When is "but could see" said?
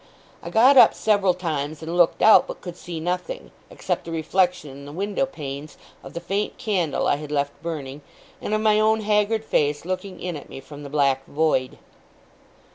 2.47-2.99